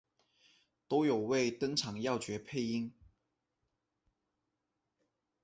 [0.87, 2.91] 都有为登场要角配音。